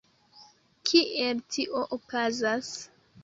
Kiel 0.91 1.43
tio 1.55 1.83
okazas? 1.99 2.73